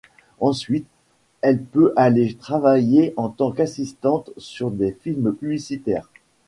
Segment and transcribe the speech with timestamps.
[0.39, 0.87] Ensuite,
[1.41, 6.09] elle peut aller travailler en tant qu’assistante sur des films publicitaires.